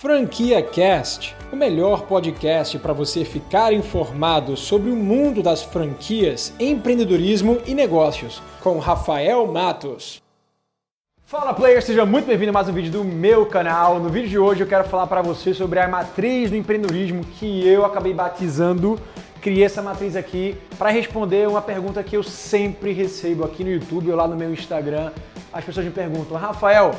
Franquia 0.00 0.62
Cast, 0.62 1.36
o 1.52 1.56
melhor 1.56 2.06
podcast 2.06 2.78
para 2.78 2.94
você 2.94 3.22
ficar 3.22 3.70
informado 3.70 4.56
sobre 4.56 4.90
o 4.90 4.96
mundo 4.96 5.42
das 5.42 5.62
franquias, 5.62 6.54
empreendedorismo 6.58 7.60
e 7.66 7.74
negócios, 7.74 8.42
com 8.62 8.78
Rafael 8.78 9.46
Matos. 9.46 10.22
Fala 11.22 11.52
players, 11.52 11.84
seja 11.84 12.06
muito 12.06 12.24
bem-vindo 12.24 12.48
a 12.48 12.52
mais 12.54 12.66
um 12.66 12.72
vídeo 12.72 12.90
do 12.90 13.04
meu 13.04 13.44
canal. 13.44 14.00
No 14.00 14.08
vídeo 14.08 14.30
de 14.30 14.38
hoje 14.38 14.62
eu 14.62 14.66
quero 14.66 14.84
falar 14.84 15.06
para 15.06 15.20
você 15.20 15.52
sobre 15.52 15.78
a 15.78 15.86
matriz 15.86 16.48
do 16.48 16.56
empreendedorismo 16.56 17.22
que 17.22 17.68
eu 17.68 17.84
acabei 17.84 18.14
batizando. 18.14 18.98
Criei 19.42 19.64
essa 19.64 19.82
matriz 19.82 20.16
aqui 20.16 20.56
para 20.78 20.88
responder 20.88 21.46
uma 21.46 21.60
pergunta 21.60 22.02
que 22.02 22.16
eu 22.16 22.22
sempre 22.22 22.92
recebo 22.92 23.44
aqui 23.44 23.62
no 23.62 23.70
YouTube 23.70 24.10
ou 24.10 24.16
lá 24.16 24.26
no 24.26 24.34
meu 24.34 24.50
Instagram. 24.50 25.12
As 25.52 25.62
pessoas 25.62 25.84
me 25.84 25.92
perguntam, 25.92 26.38
Rafael, 26.38 26.94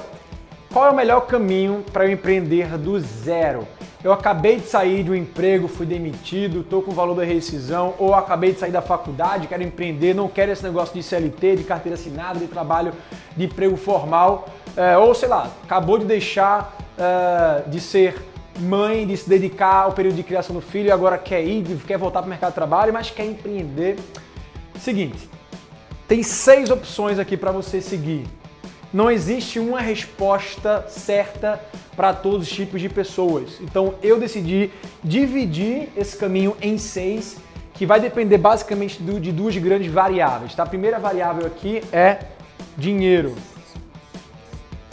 qual 0.71 0.87
é 0.87 0.89
o 0.89 0.95
melhor 0.95 1.21
caminho 1.21 1.83
para 1.91 2.05
eu 2.05 2.11
empreender 2.11 2.77
do 2.77 2.99
zero? 2.99 3.67
Eu 4.03 4.11
acabei 4.11 4.55
de 4.57 4.67
sair 4.67 5.03
de 5.03 5.11
um 5.11 5.15
emprego, 5.15 5.67
fui 5.67 5.85
demitido, 5.85 6.61
estou 6.61 6.81
com 6.81 6.91
o 6.91 6.93
valor 6.93 7.13
da 7.13 7.23
rescisão, 7.23 7.93
ou 7.99 8.15
acabei 8.15 8.53
de 8.53 8.59
sair 8.59 8.71
da 8.71 8.81
faculdade, 8.81 9.47
quero 9.47 9.61
empreender, 9.61 10.15
não 10.15 10.27
quero 10.27 10.51
esse 10.51 10.63
negócio 10.63 10.95
de 10.95 11.03
CLT, 11.03 11.57
de 11.57 11.63
carteira 11.65 11.95
assinada, 11.95 12.39
de 12.39 12.47
trabalho 12.47 12.93
de 13.35 13.45
emprego 13.45 13.75
formal, 13.75 14.47
é, 14.75 14.97
ou 14.97 15.13
sei 15.13 15.29
lá, 15.29 15.51
acabou 15.63 15.99
de 15.99 16.05
deixar 16.05 16.75
é, 16.97 17.69
de 17.69 17.79
ser 17.79 18.15
mãe, 18.59 19.05
de 19.05 19.15
se 19.17 19.29
dedicar 19.29 19.83
ao 19.83 19.91
período 19.91 20.15
de 20.15 20.23
criação 20.23 20.55
do 20.55 20.61
filho 20.61 20.87
e 20.87 20.91
agora 20.91 21.17
quer 21.17 21.43
ir, 21.43 21.63
quer 21.85 21.97
voltar 21.97 22.21
para 22.21 22.27
o 22.27 22.29
mercado 22.29 22.51
de 22.51 22.55
trabalho, 22.55 22.93
mas 22.93 23.11
quer 23.11 23.25
empreender. 23.25 23.97
Seguinte, 24.79 25.29
tem 26.07 26.23
seis 26.23 26.71
opções 26.71 27.19
aqui 27.19 27.37
para 27.37 27.51
você 27.51 27.81
seguir 27.81 28.25
não 28.93 29.09
existe 29.09 29.59
uma 29.59 29.79
resposta 29.79 30.85
certa 30.87 31.61
para 31.95 32.13
todos 32.13 32.47
os 32.47 32.53
tipos 32.53 32.81
de 32.81 32.89
pessoas. 32.89 33.59
Então 33.61 33.95
eu 34.01 34.19
decidi 34.19 34.71
dividir 35.03 35.89
esse 35.95 36.17
caminho 36.17 36.55
em 36.61 36.77
seis, 36.77 37.37
que 37.73 37.85
vai 37.85 37.99
depender 37.99 38.37
basicamente 38.37 39.01
de 39.01 39.31
duas 39.31 39.57
grandes 39.57 39.91
variáveis. 39.91 40.53
Tá? 40.53 40.63
A 40.63 40.67
primeira 40.67 40.99
variável 40.99 41.45
aqui 41.45 41.81
é 41.91 42.19
dinheiro. 42.77 43.35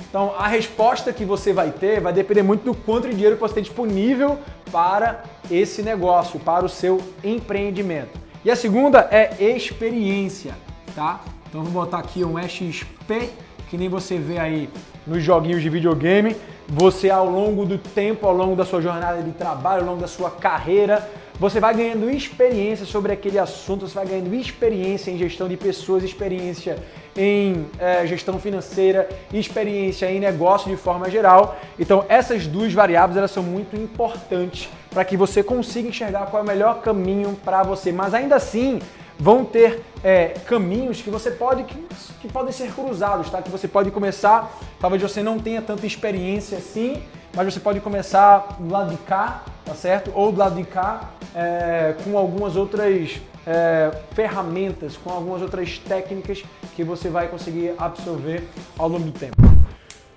Então 0.09 0.35
a 0.39 0.49
resposta 0.49 1.13
que 1.13 1.25
você 1.25 1.53
vai 1.53 1.71
ter 1.71 2.01
vai 2.01 2.13
depender 2.13 2.43
muito 2.43 2.65
do 2.65 2.75
quanto 2.75 3.09
de 3.09 3.15
dinheiro 3.15 3.37
que 3.37 3.43
você 3.43 3.55
tem 3.55 3.63
disponível 3.63 4.39
para 4.73 5.23
esse 5.51 5.83
negócio, 5.83 6.41
para 6.41 6.65
o 6.65 6.69
seu 6.69 7.01
empreendimento. 7.23 8.19
E 8.45 8.51
a 8.51 8.57
segunda 8.57 9.09
é 9.11 9.35
experiência, 9.51 10.55
tá? 10.95 11.21
Então 11.49 11.63
vou 11.63 11.85
botar 11.85 11.99
aqui 11.99 12.25
um 12.25 12.37
XP 12.49 13.31
que 13.69 13.77
nem 13.77 13.89
você 13.89 14.19
vê 14.19 14.39
aí 14.39 14.69
nos 15.07 15.23
joguinhos 15.23 15.63
de 15.63 15.69
videogame. 15.69 16.37
Você, 16.69 17.09
ao 17.09 17.29
longo 17.29 17.65
do 17.65 17.79
tempo, 17.79 18.27
ao 18.27 18.35
longo 18.35 18.55
da 18.55 18.65
sua 18.65 18.81
jornada 18.81 19.23
de 19.23 19.33
trabalho, 19.33 19.83
ao 19.83 19.89
longo 19.89 20.01
da 20.01 20.07
sua 20.07 20.31
carreira, 20.31 21.09
você 21.41 21.61
vai 21.61 21.73
ganhando 21.73 22.11
experiência 22.11 22.85
sobre 22.85 23.13
aquele 23.13 23.39
assunto, 23.39 23.87
você 23.87 23.95
vai 23.95 24.07
ganhando 24.07 24.35
experiência 24.35 25.11
em 25.11 25.17
gestão 25.17 25.49
de 25.49 25.57
pessoas, 25.57 26.03
experiência 26.03 26.79
em 27.17 27.67
é, 27.79 28.07
gestão 28.07 28.41
financeira, 28.41 29.09
experiência 29.33 30.11
em 30.11 30.19
negócio 30.19 30.69
de 30.69 30.77
forma 30.77 31.09
geral. 31.09 31.57
Então, 31.79 32.05
essas 32.09 32.47
duas 32.47 32.73
variáveis 32.73 33.17
elas 33.17 33.31
são 33.31 33.43
muito 33.43 33.77
importantes 33.77 34.69
para 34.91 35.05
que 35.05 35.17
você 35.17 35.43
consiga 35.43 35.89
enxergar 35.89 36.27
qual 36.27 36.43
é 36.43 36.45
o 36.45 36.49
melhor 36.49 36.81
caminho 36.81 37.39
para 37.45 37.63
você. 37.63 37.93
Mas 37.93 38.15
ainda 38.15 38.37
assim, 38.37 38.81
vão 39.19 39.45
ter 39.45 39.83
é, 40.03 40.29
caminhos 40.47 41.03
que 41.03 41.11
você 41.11 41.31
pode 41.31 41.65
que, 41.65 41.77
que, 42.21 42.29
podem 42.29 42.53
ser 42.53 42.73
cruzados, 42.73 43.29
tá? 43.29 43.43
Que 43.43 43.51
você 43.51 43.67
pode 43.67 43.91
começar, 43.91 44.51
talvez 44.81 45.03
você 45.03 45.23
não 45.23 45.39
tenha 45.39 45.61
tanta 45.61 45.87
experiência 45.87 46.59
assim, 46.59 47.03
mas 47.35 47.53
você 47.53 47.61
pode 47.61 47.81
começar 47.81 48.57
do 48.59 48.73
lado 48.73 48.91
de 48.91 48.97
cá, 48.99 49.43
tá 49.65 49.75
certo? 49.75 50.13
Ou 50.15 50.31
do 50.31 50.39
lado 50.39 50.55
de 50.55 50.65
cá 50.65 51.11
é, 51.35 51.95
com 52.05 52.17
algumas 52.17 52.55
outras 52.57 53.21
é, 53.47 53.91
ferramentas, 54.13 54.97
com 54.97 55.11
algumas 55.11 55.43
outras 55.43 55.79
técnicas 55.79 56.45
que 56.77 56.85
você 56.85 57.09
vai 57.09 57.29
conseguir 57.29 57.75
absorver 57.77 58.45
ao 58.79 58.89
longo 58.89 59.05
do 59.05 59.13
tempo. 59.13 59.37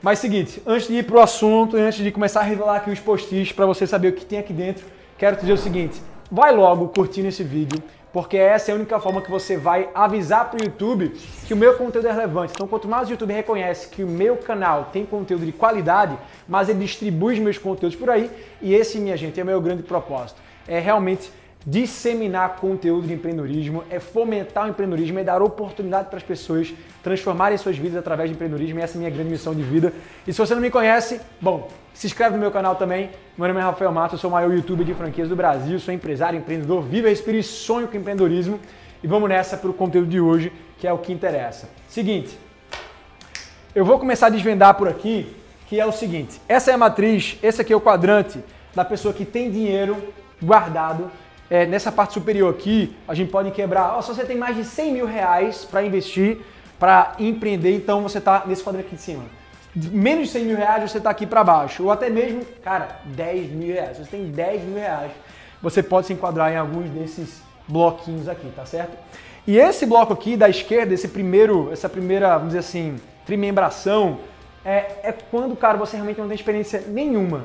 Mas 0.02 0.20
seguinte, 0.20 0.62
antes 0.66 0.88
de 0.88 0.96
ir 0.96 1.06
para 1.06 1.18
o 1.18 1.20
assunto, 1.20 1.78
antes 1.78 2.04
de 2.04 2.12
começar 2.12 2.40
a 2.40 2.44
revelar 2.44 2.78
aqui 2.78 2.90
os 2.90 3.00
posts 3.00 3.52
para 3.52 3.66
você 3.66 3.86
saber 3.86 4.10
o 4.10 4.14
que 4.14 4.26
tem 4.26 4.40
aqui 4.40 4.52
dentro, 4.52 4.86
quero 5.18 5.36
te 5.36 5.42
dizer 5.42 5.54
o 5.54 5.58
seguinte: 5.58 6.02
vai 6.32 6.56
logo 6.56 6.88
curtindo 6.90 7.28
esse 7.28 7.44
vídeo 7.44 7.82
porque 8.14 8.38
essa 8.38 8.72
é 8.72 8.74
a 8.74 8.76
única 8.76 9.00
forma 9.00 9.22
que 9.22 9.32
você 9.32 9.56
vai 9.56 9.90
avisar 9.94 10.50
para 10.50 10.60
o 10.60 10.64
YouTube 10.64 11.10
que 11.48 11.54
o 11.54 11.58
meu 11.58 11.76
conteúdo 11.76 12.08
é 12.08 12.12
relevante. 12.12 12.54
Então, 12.54 12.68
quanto 12.68 12.88
mais 12.88 13.08
o 13.08 13.12
YouTube 13.12 13.34
reconhece 13.34 13.88
que 13.88 14.04
o 14.04 14.08
meu 14.08 14.38
canal 14.38 14.90
tem 14.92 15.06
conteúdo 15.06 15.46
de 15.46 15.52
qualidade, 15.52 16.18
mais 16.48 16.68
ele 16.68 16.80
distribui 16.80 17.36
os 17.36 17.40
meus 17.40 17.58
conteúdos 17.58 17.96
por 17.96 18.10
aí. 18.10 18.30
E 18.62 18.74
esse, 18.74 19.00
minha 19.00 19.16
gente, 19.16 19.40
é 19.40 19.44
o 19.44 19.46
meu 19.46 19.62
grande 19.62 19.84
propósito. 19.84 20.42
É 20.68 20.80
realmente 20.80 21.32
disseminar 21.66 22.56
conteúdo 22.56 23.08
de 23.08 23.14
empreendedorismo, 23.14 23.84
é 23.90 24.00
fomentar 24.00 24.66
o 24.66 24.70
empreendedorismo, 24.70 25.20
é 25.20 25.24
dar 25.24 25.42
oportunidade 25.42 26.10
para 26.10 26.18
as 26.18 26.24
pessoas 26.24 26.74
transformarem 27.04 27.58
suas 27.58 27.78
vidas 27.78 27.98
através 27.98 28.30
de 28.30 28.36
empreendedorismo. 28.36 28.80
Essa 28.80 28.94
é 28.94 28.98
a 28.98 29.00
minha 29.00 29.10
grande 29.10 29.30
missão 29.30 29.54
de 29.54 29.62
vida. 29.62 29.94
E 30.26 30.34
se 30.34 30.40
você 30.40 30.56
não 30.56 30.62
me 30.62 30.72
conhece, 30.72 31.22
bom, 31.40 31.70
se 31.94 32.08
inscreve 32.08 32.36
no 32.36 32.42
meu 32.42 32.52
canal 32.52 32.76
também. 32.76 33.12
Meu 33.38 33.48
nome 33.48 33.60
é 33.60 33.64
Rafael 33.64 33.92
Matos, 33.92 34.20
sou 34.20 34.30
o 34.30 34.34
maior 34.34 34.52
youtuber 34.52 34.86
de 34.86 34.94
franquias 34.94 35.30
do 35.30 35.36
Brasil, 35.36 35.80
sou 35.80 35.94
empresário, 35.94 36.40
empreendedor, 36.40 36.82
vivo, 36.82 37.08
respiro 37.08 37.38
e 37.38 37.44
sonho 37.44 37.88
com 37.88 37.98
empreendedorismo. 37.98 38.60
E 39.04 39.08
vamos 39.08 39.30
nessa 39.30 39.56
para 39.56 39.70
o 39.70 39.74
conteúdo 39.74 40.08
de 40.08 40.20
hoje, 40.20 40.52
que 40.80 40.88
é 40.88 40.94
o 40.94 40.98
que 40.98 41.14
interessa. 41.14 41.70
Seguinte, 41.88 42.38
eu 43.76 43.86
vou 43.86 44.00
começar 44.00 44.28
a 44.28 44.30
desvendar 44.30 44.76
por 44.76 44.88
aqui, 44.88 45.36
que 45.68 45.80
é 45.80 45.86
o 45.86 45.92
seguinte: 45.92 46.42
essa 46.48 46.72
é 46.72 46.74
a 46.74 46.78
matriz, 46.78 47.38
esse 47.42 47.62
aqui 47.62 47.72
é 47.72 47.76
o 47.76 47.82
quadrante 47.82 48.40
da 48.76 48.84
pessoa 48.84 49.14
que 49.14 49.26
tem 49.26 49.52
dinheiro 49.52 49.98
guardado 50.42 51.12
é, 51.52 51.66
nessa 51.66 51.92
parte 51.92 52.14
superior 52.14 52.50
aqui, 52.50 52.96
a 53.06 53.14
gente 53.14 53.30
pode 53.30 53.52
quebrar. 53.52 53.98
Oh, 53.98 54.02
se 54.02 54.08
você 54.08 54.24
tem 54.24 54.38
mais 54.38 54.56
de 54.56 54.64
100 54.64 54.94
mil 54.94 55.06
reais 55.06 55.66
para 55.66 55.84
investir, 55.84 56.38
para 56.80 57.14
empreender, 57.20 57.76
então 57.76 58.02
você 58.02 58.20
está 58.20 58.44
nesse 58.46 58.64
quadrante 58.64 58.88
aqui 58.88 58.96
de 58.96 59.02
cima. 59.02 59.26
Menos 59.76 60.28
de 60.28 60.32
100 60.32 60.46
mil 60.46 60.56
reais 60.56 60.90
você 60.90 60.98
está 60.98 61.10
aqui 61.10 61.28
para 61.28 61.44
baixo. 61.44 61.84
Ou 61.84 61.92
até 61.92 62.10
mesmo, 62.10 62.46
cara, 62.64 63.02
10 63.04 63.52
mil 63.52 63.74
reais. 63.74 63.98
Se 63.98 64.06
você 64.06 64.12
tem 64.12 64.32
10 64.32 64.64
mil 64.64 64.78
reais, 64.78 65.12
você 65.62 65.84
pode 65.84 66.08
se 66.08 66.14
enquadrar 66.14 66.54
em 66.54 66.56
alguns 66.56 66.90
desses 66.90 67.42
bloquinhos 67.68 68.30
aqui, 68.30 68.50
tá 68.56 68.66
certo? 68.66 68.98
E 69.46 69.58
esse 69.58 69.86
bloco 69.86 70.14
aqui 70.14 70.38
da 70.38 70.48
esquerda, 70.48 70.94
esse 70.94 71.10
primeiro, 71.10 71.70
essa 71.74 71.90
primeira, 71.90 72.30
vamos 72.30 72.54
dizer 72.54 72.60
assim, 72.60 72.96
trimembração, 73.26 74.20
é, 74.64 75.00
é 75.04 75.14
quando, 75.30 75.54
cara, 75.58 75.78
você 75.78 75.98
realmente 75.98 76.22
não 76.22 76.28
tem 76.30 76.36
experiência 76.36 76.82
nenhuma. 76.88 77.44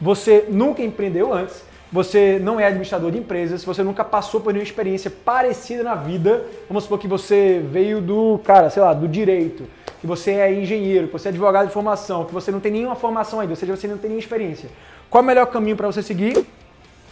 Você 0.00 0.46
nunca 0.48 0.82
empreendeu 0.82 1.32
antes, 1.32 1.62
você 1.94 2.40
não 2.42 2.58
é 2.58 2.66
administrador 2.66 3.12
de 3.12 3.18
empresas, 3.18 3.64
você 3.64 3.84
nunca 3.84 4.02
passou 4.02 4.40
por 4.40 4.52
nenhuma 4.52 4.66
experiência 4.66 5.08
parecida 5.08 5.84
na 5.84 5.94
vida, 5.94 6.44
vamos 6.66 6.82
supor 6.82 6.98
que 6.98 7.06
você 7.06 7.64
veio 7.70 8.00
do, 8.00 8.40
cara, 8.42 8.68
sei 8.68 8.82
lá, 8.82 8.92
do 8.92 9.06
direito, 9.06 9.62
que 10.00 10.04
você 10.04 10.32
é 10.32 10.52
engenheiro, 10.52 11.06
que 11.06 11.12
você 11.12 11.28
é 11.28 11.30
advogado 11.30 11.68
de 11.68 11.72
formação, 11.72 12.24
que 12.24 12.34
você 12.34 12.50
não 12.50 12.58
tem 12.58 12.72
nenhuma 12.72 12.96
formação 12.96 13.38
ainda, 13.38 13.52
ou 13.52 13.56
seja, 13.56 13.76
você 13.76 13.86
não 13.86 13.96
tem 13.96 14.08
nenhuma 14.08 14.24
experiência. 14.24 14.68
Qual 15.08 15.22
é 15.22 15.22
o 15.22 15.26
melhor 15.26 15.46
caminho 15.46 15.76
para 15.76 15.86
você 15.86 16.02
seguir? 16.02 16.44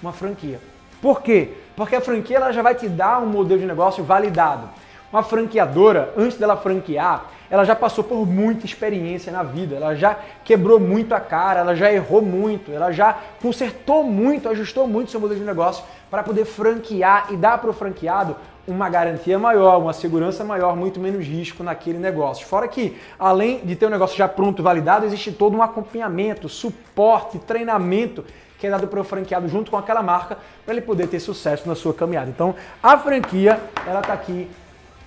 Uma 0.02 0.12
franquia. 0.12 0.58
Por 1.00 1.22
quê? 1.22 1.50
Porque 1.76 1.94
a 1.94 2.00
franquia 2.00 2.38
ela 2.38 2.50
já 2.50 2.60
vai 2.60 2.74
te 2.74 2.88
dar 2.88 3.22
um 3.22 3.26
modelo 3.26 3.60
de 3.60 3.66
negócio 3.66 4.02
validado. 4.02 4.68
Uma 5.12 5.22
franqueadora, 5.22 6.12
antes 6.16 6.36
dela 6.36 6.56
franquear, 6.56 7.30
ela 7.52 7.64
já 7.64 7.76
passou 7.76 8.02
por 8.02 8.26
muita 8.26 8.64
experiência 8.64 9.30
na 9.30 9.42
vida, 9.42 9.76
ela 9.76 9.94
já 9.94 10.16
quebrou 10.42 10.80
muito 10.80 11.14
a 11.14 11.20
cara, 11.20 11.60
ela 11.60 11.76
já 11.76 11.92
errou 11.92 12.22
muito, 12.22 12.72
ela 12.72 12.90
já 12.90 13.14
consertou 13.42 14.02
muito, 14.02 14.48
ajustou 14.48 14.88
muito 14.88 15.10
seu 15.10 15.20
modelo 15.20 15.38
de 15.38 15.44
negócio 15.44 15.84
para 16.10 16.22
poder 16.22 16.46
franquear 16.46 17.26
e 17.30 17.36
dar 17.36 17.58
para 17.58 17.68
o 17.68 17.74
franqueado 17.74 18.34
uma 18.66 18.88
garantia 18.88 19.38
maior, 19.38 19.78
uma 19.78 19.92
segurança 19.92 20.42
maior, 20.42 20.74
muito 20.74 20.98
menos 20.98 21.26
risco 21.26 21.62
naquele 21.62 21.98
negócio. 21.98 22.46
Fora 22.46 22.66
que, 22.66 22.96
além 23.18 23.58
de 23.58 23.76
ter 23.76 23.84
um 23.84 23.90
negócio 23.90 24.16
já 24.16 24.26
pronto, 24.26 24.62
validado, 24.62 25.04
existe 25.04 25.30
todo 25.30 25.54
um 25.54 25.62
acompanhamento, 25.62 26.48
suporte, 26.48 27.38
treinamento 27.38 28.24
que 28.58 28.66
é 28.66 28.70
dado 28.70 28.86
para 28.86 29.00
o 29.00 29.04
franqueado 29.04 29.46
junto 29.46 29.70
com 29.70 29.76
aquela 29.76 30.02
marca 30.02 30.38
para 30.64 30.72
ele 30.72 30.80
poder 30.80 31.06
ter 31.06 31.20
sucesso 31.20 31.68
na 31.68 31.74
sua 31.74 31.92
caminhada. 31.92 32.30
Então, 32.30 32.54
a 32.82 32.96
franquia, 32.96 33.60
ela 33.86 34.00
está 34.00 34.14
aqui 34.14 34.48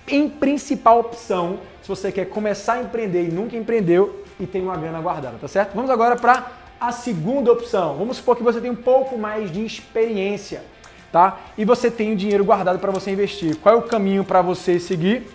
em 0.08 0.28
principal 0.28 1.00
opção 1.00 1.58
se 1.82 1.88
você 1.88 2.10
quer 2.10 2.26
começar 2.26 2.74
a 2.74 2.82
empreender 2.82 3.24
e 3.24 3.30
nunca 3.30 3.56
empreendeu 3.56 4.24
e 4.38 4.46
tem 4.46 4.62
uma 4.62 4.76
grana 4.76 5.00
guardada, 5.00 5.36
tá 5.40 5.48
certo? 5.48 5.74
Vamos 5.74 5.90
agora 5.90 6.16
para 6.16 6.46
a 6.80 6.92
segunda 6.92 7.52
opção. 7.52 7.96
Vamos 7.96 8.18
supor 8.18 8.36
que 8.36 8.42
você 8.42 8.60
tem 8.60 8.70
um 8.70 8.76
pouco 8.76 9.16
mais 9.16 9.50
de 9.50 9.64
experiência, 9.64 10.62
tá? 11.10 11.38
E 11.56 11.64
você 11.64 11.90
tem 11.90 12.12
o 12.12 12.16
dinheiro 12.16 12.44
guardado 12.44 12.78
para 12.78 12.90
você 12.90 13.10
investir. 13.10 13.56
Qual 13.56 13.74
é 13.74 13.78
o 13.78 13.82
caminho 13.82 14.24
para 14.24 14.42
você 14.42 14.78
seguir? 14.78 15.26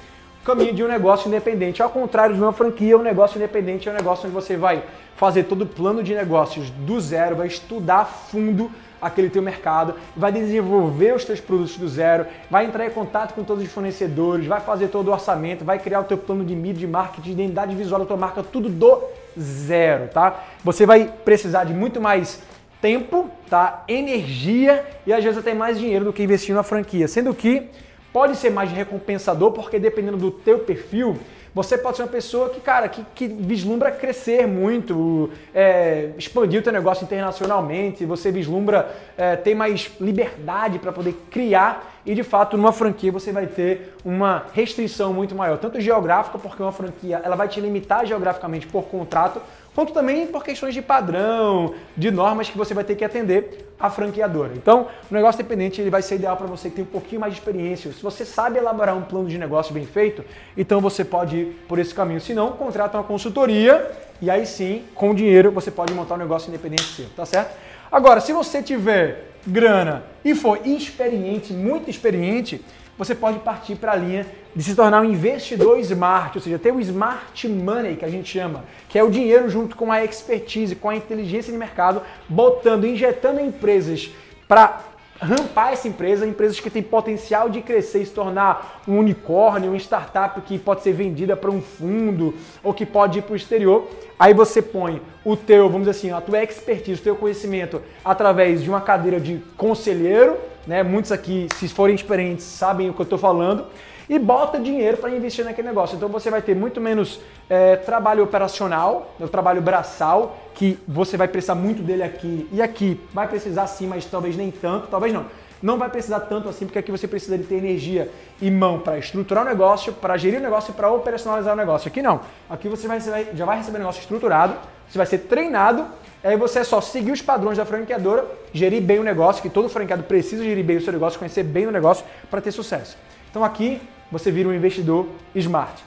O 0.42 0.46
caminho 0.46 0.74
de 0.74 0.84
um 0.84 0.88
negócio 0.88 1.28
independente. 1.28 1.82
Ao 1.82 1.90
contrário 1.90 2.36
de 2.36 2.42
uma 2.42 2.54
franquia, 2.54 2.98
um 2.98 3.04
negócio 3.04 3.38
independente 3.38 3.88
é 3.88 3.92
um 3.92 3.96
negócio 3.96 4.26
onde 4.26 4.34
você 4.34 4.58
vai 4.58 4.84
fazer 5.16 5.44
todo 5.44 5.64
o 5.64 5.68
plano 5.68 6.02
de 6.04 6.16
negócios 6.16 6.70
do 6.70 7.00
zero, 7.00 7.36
vai 7.36 7.48
estudar 7.48 8.06
fundo 8.06 8.72
aquele 9.02 9.30
teu 9.30 9.42
mercado, 9.42 9.96
vai 10.16 10.32
desenvolver 10.32 11.16
os 11.16 11.26
teus 11.26 11.40
produtos 11.40 11.78
do 11.78 11.90
zero, 11.90 12.26
vai 12.50 12.66
entrar 12.66 12.86
em 12.86 12.92
contato 12.92 13.34
com 13.34 13.44
todos 13.44 13.64
os 13.64 13.72
fornecedores, 13.72 14.46
vai 14.46 14.62
fazer 14.62 14.90
todo 14.90 15.08
o 15.08 15.12
orçamento, 15.12 15.66
vai 15.66 15.80
criar 15.80 16.02
o 16.02 16.04
teu 16.04 16.18
plano 16.18 16.46
de 16.46 16.56
mídia, 16.56 16.82
de 16.82 16.88
marketing, 16.88 17.22
de 17.22 17.32
identidade 17.32 17.76
visual 17.76 18.02
da 18.02 18.06
tua 18.06 18.18
marca, 18.18 18.44
tudo 18.44 18.70
do 18.70 19.02
zero, 19.40 20.08
tá? 20.10 20.44
Você 20.64 20.86
vai 20.86 21.12
precisar 21.26 21.64
de 21.64 21.74
muito 21.74 22.00
mais 22.00 22.42
tempo, 22.82 23.30
tá? 23.50 23.84
Energia 23.88 24.86
e 25.06 25.14
às 25.14 25.24
vezes 25.24 25.40
até 25.40 25.54
mais 25.54 25.80
dinheiro 25.80 26.06
do 26.06 26.14
que 26.14 26.24
investir 26.24 26.54
na 26.54 26.64
franquia, 26.64 27.08
sendo 27.08 27.34
que 27.34 27.70
pode 28.12 28.36
ser 28.36 28.50
mais 28.50 28.72
recompensador 28.72 29.52
porque 29.52 29.80
dependendo 29.80 30.18
do 30.18 30.32
teu 30.32 30.60
perfil, 30.60 31.18
você 31.54 31.78
pode 31.78 31.98
ser 31.98 32.04
uma 32.04 32.10
pessoa 32.10 32.50
que, 32.50 32.62
cara, 32.62 32.88
que, 32.88 33.06
que 33.14 33.28
vislumbra 33.28 33.92
crescer 33.92 34.48
muito, 34.48 35.30
é, 35.54 36.12
expandir 36.18 36.60
o 36.60 36.64
teu 36.64 36.72
negócio 36.72 37.04
internacionalmente, 37.04 38.06
você 38.06 38.32
vislumbra 38.32 38.90
é, 39.18 39.36
ter 39.36 39.54
mais 39.54 39.92
liberdade 40.00 40.80
para 40.80 40.92
poder 40.92 41.14
criar 41.30 41.91
e, 42.06 42.16
de 42.16 42.24
fato, 42.24 42.58
numa 42.58 42.72
franquia 42.72 43.12
você 43.12 43.32
vai 43.32 43.48
ter 43.48 43.96
uma 44.04 44.46
restrição 44.54 45.14
muito 45.14 45.36
maior, 45.36 45.58
tanto 45.58 45.80
geográfica, 45.80 46.38
porque 46.38 46.62
uma 46.62 46.72
franquia 46.72 47.22
ela 47.24 47.36
vai 47.36 47.48
te 47.48 47.60
limitar 47.60 48.06
geograficamente 48.06 48.66
por 48.68 48.84
contrato, 48.86 49.42
quanto 49.76 49.94
também 49.94 50.28
por 50.28 50.44
questões 50.44 50.74
de 50.74 50.82
padrão, 50.82 51.74
de 51.96 52.12
normas 52.12 52.50
que 52.50 52.58
você 52.58 52.74
vai 52.74 52.84
ter 52.84 52.96
que 52.96 53.06
atender 53.06 53.74
a 53.80 53.90
franqueadora. 53.90 54.54
Então, 54.56 54.88
o 55.10 55.14
negócio 55.14 55.42
dependente 55.42 55.80
ele 55.80 55.90
vai 55.90 56.02
ser 56.02 56.16
ideal 56.16 56.36
para 56.36 56.48
você 56.48 56.70
que 56.70 56.76
tem 56.76 56.84
um 56.84 56.88
pouquinho 56.88 57.22
mais 57.22 57.34
de 57.34 57.40
experiência. 57.40 57.92
Se 57.92 58.02
você 58.02 58.26
sabe 58.26 58.58
elaborar 58.58 58.96
um 58.96 59.02
plano 59.02 59.28
de 59.28 59.38
negócio 59.38 59.74
bem 59.74 59.86
feito, 59.86 60.24
então 60.58 60.82
você 60.82 61.06
pode 61.06 61.38
ir 61.38 61.66
por 61.68 61.80
esse 61.80 61.94
caminho. 61.94 62.20
Se 62.20 62.34
não, 62.34 62.52
contrata 62.52 62.98
uma 62.98 63.04
consultoria 63.04 63.92
e 64.22 64.30
aí 64.30 64.46
sim, 64.46 64.84
com 64.94 65.16
dinheiro, 65.16 65.52
você 65.52 65.72
pode 65.72 65.94
montar 65.94 66.16
um 66.16 66.20
negócio 66.20 66.50
independente 66.50 66.84
seu, 66.84 67.08
tá 67.16 67.26
certo? 67.26 67.56
Agora, 67.92 68.20
se 68.22 68.32
você 68.32 68.62
tiver 68.62 69.31
grana. 69.46 70.04
E 70.24 70.36
for 70.36 70.60
experiente, 70.66 71.54
muito 71.54 71.90
experiente, 71.90 72.64
você 72.98 73.16
pode 73.16 73.40
partir 73.40 73.76
para 73.76 73.94
a 73.94 73.96
linha 73.96 74.28
de 74.56 74.64
se 74.64 74.76
tornar 74.76 75.02
um 75.02 75.06
investidor 75.06 75.80
smart, 75.80 76.38
ou 76.38 76.44
seja, 76.44 76.60
ter 76.60 76.72
o 76.72 76.80
smart 76.80 77.48
money 77.48 77.96
que 77.96 78.06
a 78.06 78.10
gente 78.10 78.30
chama, 78.30 78.66
que 78.90 79.00
é 79.00 79.04
o 79.04 79.10
dinheiro 79.10 79.50
junto 79.50 79.76
com 79.76 79.92
a 79.92 80.04
expertise, 80.04 80.76
com 80.76 80.90
a 80.90 80.96
inteligência 80.96 81.52
de 81.52 81.58
mercado, 81.58 82.02
botando, 82.28 82.86
injetando 82.86 83.40
em 83.40 83.48
empresas 83.48 84.12
para 84.48 84.84
rampar 85.22 85.74
essa 85.74 85.88
empresa, 85.88 86.26
empresas 86.26 86.60
que 86.60 86.70
têm 86.70 86.82
potencial 86.82 87.48
de 87.48 87.62
crescer 87.62 88.02
e 88.02 88.06
se 88.06 88.12
tornar 88.12 88.82
um 88.88 88.98
unicórnio, 88.98 89.70
uma 89.70 89.78
startup 89.78 90.42
que 90.42 90.58
pode 90.58 90.82
ser 90.82 90.94
vendida 90.94 91.38
para 91.38 91.52
um 91.52 91.62
fundo 91.62 92.34
ou 92.64 92.74
que 92.74 92.86
pode 92.86 93.20
ir 93.20 93.22
para 93.22 93.34
o 93.34 93.36
exterior. 93.36 93.88
Aí 94.18 94.34
você 94.34 94.62
põe 94.62 95.02
o 95.24 95.38
teu, 95.38 95.70
vamos 95.70 95.88
dizer 95.88 95.92
assim, 95.92 96.12
a 96.12 96.20
tua 96.20 96.44
expertise, 96.44 97.00
o 97.00 97.04
teu 97.04 97.16
conhecimento 97.16 97.82
através 98.04 98.64
de 98.64 98.70
uma 98.70 98.82
cadeira 98.82 99.20
de 99.20 99.40
conselheiro, 99.56 100.38
né? 100.66 100.84
Muitos 100.84 101.12
aqui, 101.12 101.48
se 101.56 101.68
forem 101.68 101.96
experientes, 101.96 102.46
sabem 102.46 102.90
o 102.90 102.94
que 102.94 103.02
eu 103.02 103.04
estou 103.04 103.20
falando 103.20 103.66
e 104.10 104.20
bota 104.20 104.60
dinheiro 104.60 104.98
para 104.98 105.10
investir 105.10 105.46
naquele 105.46 105.70
negócio. 105.70 105.96
Então 105.96 106.10
você 106.10 106.30
vai 106.30 106.42
ter 106.42 106.54
muito 106.54 106.82
menos 106.82 107.22
é, 107.50 107.78
trabalho 107.78 108.24
operacional, 108.24 109.16
o 109.20 109.28
trabalho 109.28 109.62
braçal, 109.62 110.38
que 110.54 110.78
você 110.88 111.16
vai 111.16 111.30
precisar 111.30 111.56
muito 111.56 111.82
dele 111.82 112.04
aqui 112.04 112.48
e 112.52 112.62
aqui 112.62 113.00
vai 113.14 113.28
precisar 113.28 113.68
sim, 113.68 113.88
mas 113.88 114.06
talvez 114.06 114.36
nem 114.36 114.52
tanto, 114.52 114.88
talvez 114.88 115.14
não. 115.14 115.26
Não 115.62 115.78
vai 115.78 115.90
precisar 115.90 116.22
tanto 116.22 116.50
assim, 116.50 116.66
porque 116.66 116.80
aqui 116.80 116.92
você 116.92 117.08
precisa 117.08 117.38
de 117.38 117.44
ter 117.44 117.56
energia 117.56 118.12
e 118.42 118.50
mão 118.50 118.80
para 118.80 118.98
estruturar 118.98 119.46
o 119.46 119.48
negócio, 119.48 119.94
para 119.94 120.18
gerir 120.18 120.40
o 120.40 120.44
negócio 120.44 120.72
e 120.72 120.74
para 120.74 120.92
operacionalizar 120.92 121.54
o 121.54 121.58
negócio. 121.58 121.88
Aqui 121.88 122.02
não. 122.02 122.22
Aqui 122.50 122.68
você 122.68 122.88
vai, 122.88 123.00
já 123.00 123.46
vai 123.46 123.58
receber 123.58 123.78
o 123.78 123.80
negócio 123.80 124.00
estruturado, 124.00 124.56
você 124.90 124.98
vai 124.98 125.06
ser 125.06 125.20
treinado 125.20 125.86
Aí 126.24 126.38
você 126.38 126.60
é 126.60 126.64
só 126.64 126.80
seguir 126.80 127.12
os 127.12 127.22
padrões 127.22 127.58
da 127.58 127.66
franqueadora, 127.66 128.26
gerir 128.54 128.82
bem 128.82 129.00
o 129.00 129.04
negócio, 129.04 129.42
que 129.42 129.50
todo 129.50 129.68
franqueado 129.68 130.04
precisa 130.04 130.44
gerir 130.44 130.64
bem 130.64 130.78
o 130.78 130.82
seu 130.82 130.94
negócio, 130.94 131.18
conhecer 131.18 131.44
bem 131.44 131.66
o 131.66 131.72
negócio 131.72 132.06
para 132.30 132.40
ter 132.40 132.52
sucesso. 132.52 132.96
Então 133.30 133.44
aqui 133.44 133.82
você 134.12 134.30
vira 134.30 134.48
um 134.48 134.54
investidor 134.54 135.08
smart. 135.34 135.84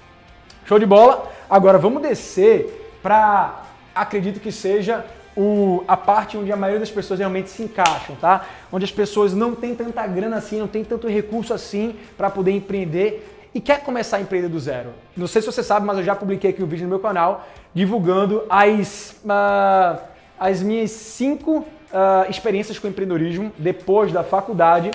Show 0.67 0.79
de 0.79 0.87
bola? 0.87 1.31
Agora 1.49 1.79
vamos 1.79 2.03
descer 2.03 2.99
para, 3.01 3.63
acredito 3.95 4.41
que 4.41 4.51
seja 4.51 5.05
o, 5.37 5.83
a 5.89 5.97
parte 5.97 6.37
onde 6.37 6.53
a 6.53 6.57
maioria 6.57 6.81
das 6.81 6.91
pessoas 6.91 7.19
realmente 7.19 7.51
se 7.51 7.63
encaixam, 7.63 8.17
tá? 8.17 8.47
Onde 8.73 8.85
as 8.85 8.93
pessoas 8.93 9.35
não 9.35 9.55
têm 9.55 9.75
tanta 9.75 10.07
grana 10.07 10.37
assim, 10.37 10.59
não 10.59 10.69
têm 10.69 10.85
tanto 10.85 11.09
recurso 11.09 11.53
assim 11.53 11.97
para 12.17 12.31
poder 12.31 12.53
empreender 12.53 13.49
e 13.55 13.61
quer 13.61 13.83
começar 13.83 14.17
a 14.17 14.21
empreender 14.21 14.49
do 14.49 14.59
zero. 14.59 14.91
Não 15.17 15.27
sei 15.27 15.41
se 15.41 15.47
você 15.47 15.63
sabe, 15.63 15.87
mas 15.87 15.99
eu 15.99 16.05
já 16.05 16.15
publiquei 16.15 16.51
aqui 16.51 16.63
um 16.63 16.67
vídeo 16.67 16.85
no 16.85 16.91
meu 16.91 17.01
canal 17.01 17.47
divulgando 17.73 18.45
as, 18.49 19.17
uh, 19.25 20.01
as 20.39 20.63
minhas 20.63 20.91
cinco 20.91 21.59
uh, 21.59 22.31
experiências 22.31 22.79
com 22.79 22.89
empreendedorismo 22.89 23.53
depois 23.59 24.13
da 24.13 24.23
faculdade 24.23 24.91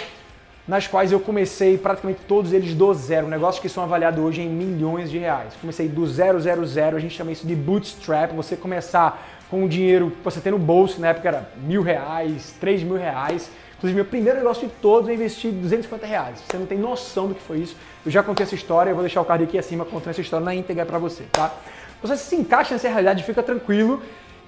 nas 0.67 0.85
quais 0.85 1.11
eu 1.11 1.19
comecei 1.19 1.79
praticamente 1.79 2.19
todos 2.27 2.53
eles 2.53 2.75
do 2.75 2.93
zero, 2.93 3.27
negócios 3.27 3.59
que 3.59 3.67
são 3.67 3.81
avaliados 3.83 4.23
hoje 4.23 4.41
em 4.41 4.47
milhões 4.47 5.09
de 5.09 5.17
reais. 5.17 5.55
Comecei 5.59 5.87
do 5.87 6.05
zero, 6.05 6.39
zero, 6.39 6.63
zero, 6.63 6.95
a 6.95 6.99
gente 6.99 7.15
chama 7.17 7.31
isso 7.31 7.47
de 7.47 7.55
bootstrap, 7.55 8.33
você 8.33 8.55
começar 8.55 9.38
com 9.49 9.63
o 9.63 9.69
dinheiro 9.69 10.11
que 10.11 10.23
você 10.23 10.39
tem 10.39 10.51
no 10.51 10.59
bolso, 10.59 11.01
na 11.01 11.09
época 11.09 11.27
era 11.27 11.49
mil 11.57 11.81
reais, 11.81 12.55
três 12.59 12.83
mil 12.83 12.97
reais. 12.97 13.49
Inclusive, 13.77 13.95
meu 13.95 14.05
primeiro 14.05 14.37
negócio 14.37 14.67
de 14.67 14.73
todos 14.75 15.07
eu 15.07 15.15
investi 15.15 15.49
250 15.49 16.05
reais. 16.05 16.43
Você 16.45 16.57
não 16.57 16.65
tem 16.65 16.77
noção 16.77 17.27
do 17.27 17.35
que 17.35 17.41
foi 17.41 17.59
isso. 17.59 17.75
Eu 18.05 18.11
já 18.11 18.21
contei 18.21 18.45
essa 18.45 18.55
história, 18.55 18.91
eu 18.91 18.95
vou 18.95 19.03
deixar 19.03 19.21
o 19.21 19.25
card 19.25 19.43
aqui 19.43 19.57
acima 19.57 19.85
contando 19.85 20.09
essa 20.09 20.21
história 20.21 20.45
na 20.45 20.53
íntegra 20.53 20.85
para 20.85 20.99
você, 20.99 21.23
tá? 21.31 21.53
Você 22.01 22.17
se 22.17 22.35
encaixa 22.35 22.73
nessa 22.73 22.87
realidade, 22.87 23.23
fica 23.23 23.41
tranquilo 23.41 24.01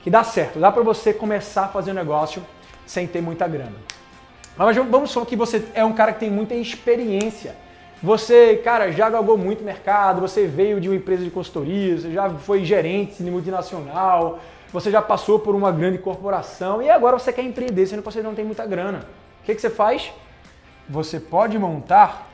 que 0.03 0.09
dá 0.09 0.23
certo. 0.23 0.59
Dá 0.59 0.71
para 0.71 0.83
você 0.83 1.13
começar 1.13 1.65
a 1.65 1.67
fazer 1.67 1.91
um 1.91 1.95
negócio 1.95 2.43
sem 2.85 3.07
ter 3.07 3.21
muita 3.21 3.47
grana. 3.47 3.75
Mas 4.57 4.75
vamos 4.75 5.11
supor 5.11 5.27
que 5.27 5.35
você 5.35 5.63
é 5.73 5.83
um 5.83 5.93
cara 5.93 6.13
que 6.13 6.19
tem 6.19 6.29
muita 6.29 6.53
experiência. 6.53 7.55
Você, 8.03 8.59
cara, 8.63 8.91
já 8.91 9.09
galgou 9.09 9.37
muito 9.37 9.63
mercado, 9.63 10.21
você 10.21 10.47
veio 10.47 10.81
de 10.81 10.89
uma 10.89 10.95
empresa 10.95 11.23
de 11.23 11.29
consultoria, 11.29 11.97
você 11.97 12.11
já 12.11 12.29
foi 12.31 12.65
gerente 12.65 13.23
de 13.23 13.29
multinacional, 13.29 14.39
você 14.71 14.89
já 14.89 15.01
passou 15.01 15.39
por 15.39 15.55
uma 15.55 15.71
grande 15.71 15.97
corporação 15.97 16.81
e 16.81 16.89
agora 16.89 17.19
você 17.19 17.33
quer 17.33 17.43
empreender, 17.43 17.85
sendo 17.85 18.01
que 18.01 18.11
você 18.11 18.21
não 18.21 18.33
tem 18.33 18.45
muita 18.45 18.65
grana. 18.65 18.99
O 19.41 19.45
que, 19.45 19.55
que 19.55 19.61
você 19.61 19.69
faz? 19.69 20.11
Você 20.89 21.19
pode 21.19 21.57
montar 21.59 22.29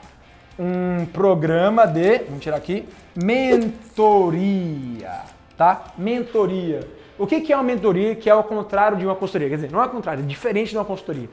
um 0.59 1.05
programa 1.05 1.85
de, 1.85 2.19
vamos 2.19 2.43
tirar 2.43 2.57
aqui, 2.57 2.87
mentoria, 3.15 5.21
tá? 5.57 5.93
Mentoria. 5.97 6.81
O 7.17 7.25
que, 7.25 7.41
que 7.41 7.51
é 7.51 7.57
uma 7.57 7.63
mentoria 7.63 8.15
que 8.15 8.29
é 8.29 8.33
ao 8.33 8.43
contrário 8.43 8.97
de 8.97 9.05
uma 9.05 9.15
consultoria? 9.15 9.49
Quer 9.49 9.55
dizer, 9.55 9.71
não 9.71 9.79
é 9.79 9.83
ao 9.83 9.89
contrário, 9.89 10.23
é 10.23 10.25
diferente 10.25 10.69
de 10.69 10.77
uma 10.77 10.85
consultoria. 10.85 11.29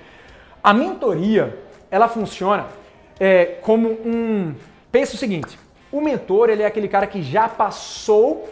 A 0.62 0.72
mentoria, 0.72 1.58
ela 1.90 2.08
funciona 2.08 2.66
é, 3.20 3.58
como 3.60 3.90
um... 3.90 4.54
Pensa 4.90 5.14
o 5.14 5.18
seguinte, 5.18 5.58
o 5.92 6.00
mentor, 6.00 6.48
ele 6.48 6.62
é 6.62 6.66
aquele 6.66 6.88
cara 6.88 7.06
que 7.06 7.22
já 7.22 7.48
passou 7.48 8.48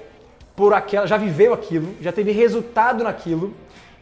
por 0.54 0.74
aquela, 0.74 1.06
já 1.06 1.16
viveu 1.16 1.52
aquilo, 1.52 1.94
já 2.00 2.12
teve 2.12 2.32
resultado 2.32 3.04
naquilo 3.04 3.54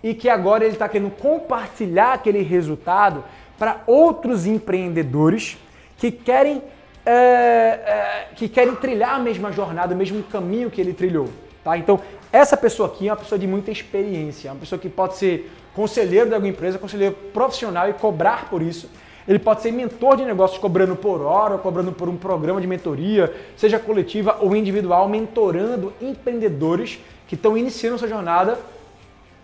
e 0.02 0.14
que 0.14 0.29
agora 0.29 0.64
ele 0.64 0.75
está 0.75 0.88
querendo 0.88 1.11
compartilhar 1.11 2.14
aquele 2.14 2.43
resultado 2.43 3.22
para 3.58 3.82
outros 3.86 4.46
empreendedores 4.46 5.58
que 5.98 6.10
querem, 6.10 6.63
é, 7.05 7.13
é, 7.13 8.29
que 8.34 8.48
querem 8.48 8.75
trilhar 8.75 9.15
a 9.15 9.19
mesma 9.19 9.53
jornada, 9.53 9.94
o 9.94 9.98
mesmo 9.98 10.22
caminho 10.25 10.70
que 10.70 10.81
ele 10.81 10.94
trilhou. 10.94 11.29
Tá? 11.63 11.77
Então, 11.77 12.01
essa 12.32 12.56
pessoa 12.56 12.89
aqui 12.89 13.08
é 13.08 13.13
uma 13.13 13.19
pessoa 13.19 13.39
de 13.39 13.46
muita 13.46 13.70
experiência, 13.70 14.48
é 14.48 14.53
uma 14.53 14.60
pessoa 14.60 14.79
que 14.79 14.89
pode 14.89 15.17
ser 15.17 15.53
conselheiro 15.75 16.29
de 16.29 16.34
alguma 16.34 16.51
empresa, 16.51 16.79
conselheiro 16.79 17.15
profissional 17.34 17.89
e 17.89 17.93
cobrar 17.93 18.48
por 18.48 18.63
isso. 18.63 18.89
Ele 19.31 19.39
pode 19.39 19.63
ser 19.63 19.70
mentor 19.70 20.17
de 20.17 20.25
negócios 20.25 20.58
cobrando 20.58 20.96
por 20.96 21.20
hora, 21.20 21.53
ou 21.53 21.60
cobrando 21.60 21.93
por 21.93 22.08
um 22.08 22.17
programa 22.17 22.60
de 22.60 22.67
mentoria, 22.67 23.32
seja 23.56 23.79
coletiva 23.79 24.39
ou 24.41 24.56
individual, 24.56 25.08
mentorando 25.08 25.93
empreendedores 26.03 26.99
que 27.29 27.37
estão 27.37 27.56
iniciando 27.56 27.96
sua 27.96 28.08
jornada, 28.08 28.58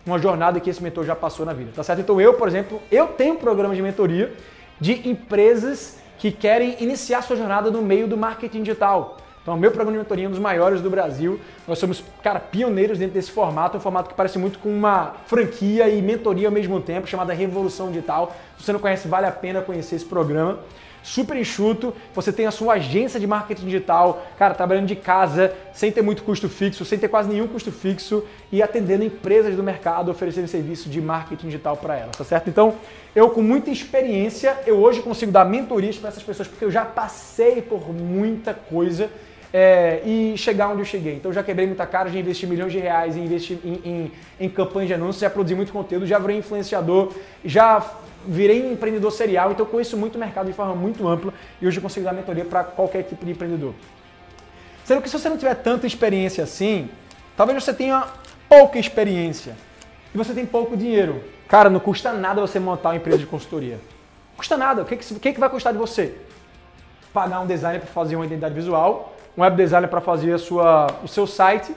uma 0.04 0.18
jornada 0.18 0.58
que 0.58 0.68
esse 0.68 0.82
mentor 0.82 1.04
já 1.04 1.14
passou 1.14 1.46
na 1.46 1.52
vida, 1.52 1.70
tá 1.72 1.84
certo? 1.84 2.00
Então 2.00 2.20
eu, 2.20 2.34
por 2.34 2.48
exemplo, 2.48 2.82
eu 2.90 3.06
tenho 3.06 3.34
um 3.34 3.36
programa 3.36 3.76
de 3.76 3.80
mentoria 3.80 4.34
de 4.80 5.08
empresas 5.08 5.98
que 6.18 6.32
querem 6.32 6.76
iniciar 6.80 7.22
sua 7.22 7.36
jornada 7.36 7.70
no 7.70 7.80
meio 7.80 8.08
do 8.08 8.16
marketing 8.16 8.64
digital. 8.64 9.18
Então, 9.46 9.54
o 9.54 9.60
meu 9.60 9.70
programa 9.70 9.92
de 9.92 9.98
mentoria 9.98 10.24
é 10.24 10.26
um 10.26 10.32
dos 10.32 10.40
maiores 10.40 10.80
do 10.80 10.90
Brasil. 10.90 11.38
Nós 11.68 11.78
somos, 11.78 12.02
cara, 12.20 12.40
pioneiros 12.40 12.98
dentro 12.98 13.14
desse 13.14 13.30
formato, 13.30 13.76
um 13.76 13.80
formato 13.80 14.08
que 14.08 14.16
parece 14.16 14.40
muito 14.40 14.58
com 14.58 14.68
uma 14.68 15.14
franquia 15.26 15.88
e 15.88 16.02
mentoria 16.02 16.48
ao 16.48 16.52
mesmo 16.52 16.80
tempo, 16.80 17.06
chamada 17.06 17.32
Revolução 17.32 17.92
Digital. 17.92 18.34
Se 18.58 18.64
você 18.64 18.72
não 18.72 18.80
conhece, 18.80 19.06
vale 19.06 19.24
a 19.24 19.30
pena 19.30 19.62
conhecer 19.62 19.94
esse 19.94 20.04
programa. 20.04 20.58
Super 21.00 21.36
enxuto, 21.36 21.94
você 22.12 22.32
tem 22.32 22.46
a 22.46 22.50
sua 22.50 22.74
agência 22.74 23.20
de 23.20 23.26
marketing 23.28 23.66
digital, 23.66 24.26
cara, 24.36 24.52
trabalhando 24.52 24.88
de 24.88 24.96
casa, 24.96 25.54
sem 25.72 25.92
ter 25.92 26.02
muito 26.02 26.24
custo 26.24 26.48
fixo, 26.48 26.84
sem 26.84 26.98
ter 26.98 27.06
quase 27.06 27.28
nenhum 27.28 27.46
custo 27.46 27.70
fixo 27.70 28.24
e 28.50 28.60
atendendo 28.60 29.04
empresas 29.04 29.54
do 29.54 29.62
mercado, 29.62 30.10
oferecendo 30.10 30.48
serviço 30.48 30.88
de 30.88 31.00
marketing 31.00 31.46
digital 31.46 31.76
para 31.76 31.96
elas, 31.96 32.16
tá 32.16 32.24
certo? 32.24 32.50
Então, 32.50 32.74
eu 33.14 33.30
com 33.30 33.42
muita 33.42 33.70
experiência, 33.70 34.56
eu 34.66 34.78
hoje 34.78 35.02
consigo 35.02 35.30
dar 35.30 35.44
mentorias 35.44 35.96
para 35.96 36.08
essas 36.08 36.24
pessoas 36.24 36.48
porque 36.48 36.64
eu 36.64 36.70
já 36.72 36.84
passei 36.84 37.62
por 37.62 37.94
muita 37.94 38.52
coisa 38.52 39.08
é, 39.52 40.02
e 40.04 40.36
chegar 40.36 40.68
onde 40.68 40.80
eu 40.80 40.84
cheguei. 40.84 41.14
Então 41.14 41.32
já 41.32 41.42
quebrei 41.42 41.66
muita 41.66 41.86
cara, 41.86 42.10
já 42.10 42.18
investi 42.18 42.46
milhões 42.46 42.72
de 42.72 42.78
reais 42.78 43.16
em 43.16 43.24
em, 43.24 43.80
em, 43.84 44.12
em 44.40 44.48
campanhas 44.48 44.88
de 44.88 44.94
anúncios, 44.94 45.20
já 45.20 45.30
produzi 45.30 45.54
muito 45.54 45.72
conteúdo, 45.72 46.06
já 46.06 46.18
virei 46.18 46.38
influenciador, 46.38 47.12
já 47.44 47.84
virei 48.26 48.70
empreendedor 48.70 49.12
serial, 49.12 49.52
então 49.52 49.64
conheço 49.64 49.96
muito 49.96 50.16
o 50.16 50.18
mercado 50.18 50.46
de 50.46 50.52
forma 50.52 50.74
muito 50.74 51.06
ampla 51.06 51.32
e 51.60 51.66
hoje 51.66 51.78
eu 51.78 51.82
consigo 51.82 52.04
dar 52.04 52.12
mentoria 52.12 52.44
para 52.44 52.64
qualquer 52.64 53.02
tipo 53.04 53.24
de 53.24 53.32
empreendedor. 53.32 53.72
Sendo 54.84 55.02
que 55.02 55.08
se 55.08 55.18
você 55.18 55.28
não 55.28 55.36
tiver 55.36 55.54
tanta 55.54 55.86
experiência 55.86 56.44
assim, 56.44 56.88
talvez 57.36 57.62
você 57.62 57.72
tenha 57.72 58.06
pouca 58.48 58.78
experiência 58.78 59.56
e 60.14 60.18
você 60.18 60.32
tem 60.32 60.46
pouco 60.46 60.76
dinheiro. 60.76 61.22
Cara, 61.48 61.70
não 61.70 61.80
custa 61.80 62.12
nada 62.12 62.40
você 62.40 62.58
montar 62.58 62.90
uma 62.90 62.96
empresa 62.96 63.18
de 63.18 63.26
consultoria. 63.26 63.78
Custa 64.36 64.56
nada. 64.56 64.82
O 64.82 64.84
que, 64.84 64.96
que, 64.96 65.32
que 65.32 65.40
vai 65.40 65.48
custar 65.48 65.72
de 65.72 65.78
você? 65.78 66.14
Pagar 67.12 67.40
um 67.40 67.46
designer 67.46 67.80
para 67.80 67.88
fazer 67.88 68.16
uma 68.16 68.26
identidade 68.26 68.54
visual, 68.54 69.15
um 69.36 69.42
web 69.42 69.56
designer 69.56 69.88
para 69.88 70.00
fazer 70.00 70.32
a 70.32 70.38
sua, 70.38 70.86
o 71.04 71.08
seu 71.08 71.26
site. 71.26 71.74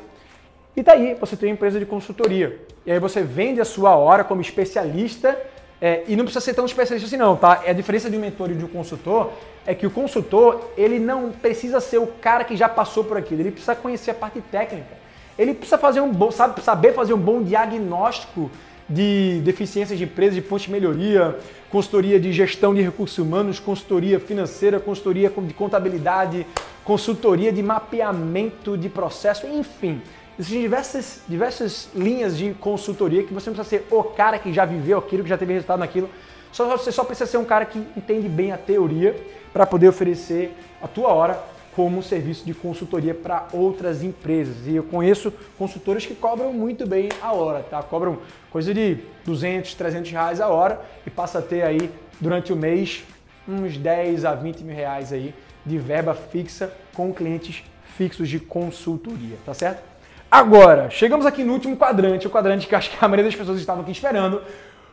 E 0.75 0.81
daí 0.81 1.15
você 1.15 1.35
tem 1.35 1.49
uma 1.49 1.53
empresa 1.53 1.79
de 1.79 1.85
consultoria. 1.85 2.59
E 2.85 2.91
aí 2.91 2.99
você 2.99 3.21
vende 3.21 3.59
a 3.59 3.65
sua 3.65 3.95
hora 3.95 4.23
como 4.23 4.41
especialista. 4.41 5.37
É, 5.81 6.03
e 6.07 6.15
não 6.15 6.25
precisa 6.25 6.43
ser 6.43 6.53
tão 6.53 6.65
especialista 6.65 7.07
assim 7.07 7.17
não, 7.17 7.37
tá? 7.37 7.63
A 7.65 7.71
diferença 7.71 8.09
de 8.09 8.17
um 8.17 8.19
mentor 8.19 8.51
e 8.51 8.53
de 8.53 8.65
um 8.65 8.67
consultor 8.67 9.31
é 9.65 9.73
que 9.73 9.87
o 9.87 9.91
consultor, 9.91 10.71
ele 10.77 10.99
não 10.99 11.31
precisa 11.31 11.79
ser 11.79 11.99
o 11.99 12.07
cara 12.07 12.43
que 12.43 12.55
já 12.57 12.67
passou 12.67 13.03
por 13.03 13.15
aquilo, 13.15 13.41
ele 13.41 13.51
precisa 13.51 13.75
conhecer 13.75 14.11
a 14.11 14.13
parte 14.13 14.41
técnica. 14.41 14.97
Ele 15.37 15.53
precisa 15.53 15.77
fazer 15.77 16.01
um 16.01 16.11
bom, 16.11 16.31
sabe, 16.31 16.61
saber 16.61 16.93
fazer 16.93 17.13
um 17.13 17.17
bom 17.17 17.41
diagnóstico 17.41 18.51
de 18.89 19.39
deficiências 19.41 19.97
de 19.97 20.03
empresas, 20.03 20.35
de 20.35 20.41
pontos 20.41 20.65
de 20.65 20.71
melhoria, 20.71 21.37
consultoria 21.69 22.19
de 22.19 22.33
gestão 22.33 22.73
de 22.73 22.81
recursos 22.81 23.17
humanos, 23.17 23.59
consultoria 23.59 24.19
financeira, 24.19 24.79
consultoria 24.79 25.29
de 25.29 25.53
contabilidade, 25.53 26.45
consultoria 26.83 27.51
de 27.51 27.61
mapeamento 27.61 28.77
de 28.77 28.89
processo, 28.89 29.47
enfim. 29.47 30.01
Existem 30.37 30.61
diversas, 30.61 31.21
diversas 31.27 31.89
linhas 31.93 32.37
de 32.37 32.53
consultoria 32.53 33.23
que 33.23 33.33
você 33.33 33.49
não 33.49 33.55
precisa 33.55 33.77
ser 33.77 33.87
o 33.93 34.03
cara 34.03 34.39
que 34.39 34.53
já 34.53 34.65
viveu 34.65 34.97
aquilo, 34.97 35.23
que 35.23 35.29
já 35.29 35.37
teve 35.37 35.53
resultado 35.53 35.79
naquilo. 35.79 36.09
Só, 36.51 36.65
você 36.65 36.91
só 36.91 37.03
precisa 37.03 37.29
ser 37.29 37.37
um 37.37 37.45
cara 37.45 37.65
que 37.65 37.77
entende 37.95 38.27
bem 38.27 38.51
a 38.51 38.57
teoria 38.57 39.15
para 39.51 39.65
poder 39.65 39.89
oferecer 39.89 40.55
a 40.81 40.87
tua 40.87 41.09
hora 41.09 41.39
como 41.75 42.01
serviço 42.01 42.45
de 42.45 42.53
consultoria 42.53 43.13
para 43.13 43.47
outras 43.53 44.03
empresas. 44.03 44.65
E 44.65 44.75
eu 44.75 44.83
conheço 44.83 45.31
consultores 45.57 46.05
que 46.05 46.15
cobram 46.15 46.51
muito 46.51 46.87
bem 46.87 47.09
a 47.21 47.31
hora, 47.31 47.61
tá? 47.61 47.81
Cobram 47.83 48.17
coisa 48.49 48.73
de 48.73 48.97
200, 49.25 49.73
300 49.75 50.11
reais 50.11 50.41
a 50.41 50.47
hora 50.47 50.81
e 51.05 51.09
passa 51.09 51.39
a 51.39 51.41
ter 51.41 51.61
aí 51.61 51.89
durante 52.19 52.51
o 52.51 52.55
mês 52.55 53.03
uns 53.47 53.77
10 53.77 54.25
a 54.25 54.33
20 54.33 54.61
mil 54.61 54.75
reais 54.75 55.11
aí 55.13 55.33
de 55.65 55.77
verba 55.77 56.13
fixa 56.13 56.71
com 56.93 57.13
clientes 57.13 57.63
fixos 57.95 58.29
de 58.29 58.39
consultoria, 58.39 59.37
tá 59.45 59.53
certo? 59.53 59.83
Agora, 60.29 60.89
chegamos 60.89 61.25
aqui 61.25 61.43
no 61.43 61.53
último 61.53 61.75
quadrante, 61.75 62.27
o 62.27 62.29
quadrante 62.29 62.67
que 62.67 62.75
acho 62.75 62.91
que 62.91 62.97
a 63.03 63.07
maioria 63.07 63.25
das 63.25 63.35
pessoas 63.35 63.59
estavam 63.59 63.81
aqui 63.81 63.91
esperando, 63.91 64.41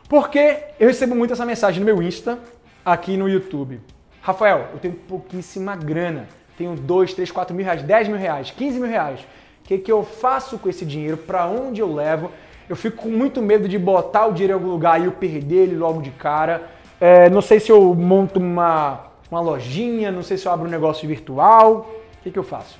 porque 0.09 0.63
eu 0.79 0.87
recebo 0.87 1.15
muito 1.15 1.33
essa 1.33 1.45
mensagem 1.45 1.79
no 1.79 1.85
meu 1.85 2.01
Insta, 2.01 2.39
aqui 2.83 3.15
no 3.15 3.29
YouTube. 3.29 3.79
Rafael, 4.21 4.69
eu 4.73 4.79
tenho 4.79 4.93
pouquíssima 4.93 5.75
grana 5.75 6.27
tenho 6.57 6.75
2, 6.75 7.13
3, 7.13 7.31
4 7.31 7.55
mil 7.55 7.63
reais, 7.63 7.83
10 7.83 8.07
mil 8.07 8.17
reais, 8.17 8.51
15 8.51 8.79
mil 8.79 8.89
reais. 8.89 9.19
O 9.19 9.67
que, 9.67 9.77
que 9.77 9.91
eu 9.91 10.03
faço 10.03 10.57
com 10.57 10.67
esse 10.67 10.85
dinheiro? 10.85 11.15
Para 11.15 11.45
onde 11.45 11.79
eu 11.79 11.93
levo? 11.93 12.31
Eu 12.67 12.75
fico 12.75 13.03
com 13.03 13.09
muito 13.09 13.41
medo 13.41 13.69
de 13.69 13.77
botar 13.77 14.25
o 14.25 14.33
dinheiro 14.33 14.53
em 14.53 14.55
algum 14.55 14.69
lugar 14.69 14.99
e 14.99 15.05
eu 15.05 15.11
perder 15.11 15.63
ele 15.63 15.75
logo 15.75 16.01
de 16.01 16.09
cara. 16.11 16.63
É, 16.99 17.29
não 17.29 17.41
sei 17.41 17.59
se 17.59 17.71
eu 17.71 17.93
monto 17.93 18.39
uma, 18.39 19.06
uma 19.29 19.39
lojinha, 19.39 20.11
não 20.11 20.23
sei 20.23 20.37
se 20.37 20.45
eu 20.45 20.51
abro 20.51 20.67
um 20.67 20.71
negócio 20.71 21.07
virtual. 21.07 21.89
O 22.19 22.23
que, 22.23 22.31
que 22.31 22.39
eu 22.39 22.43
faço? 22.43 22.77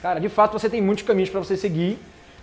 Cara, 0.00 0.20
de 0.20 0.28
fato 0.28 0.52
você 0.52 0.68
tem 0.68 0.80
muitos 0.80 1.04
caminhos 1.04 1.30
para 1.30 1.40
você 1.40 1.56
seguir, 1.56 1.98